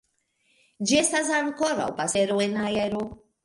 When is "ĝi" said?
0.93-0.97